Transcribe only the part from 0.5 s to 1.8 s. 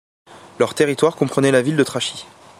Leur territoire comprenait la ville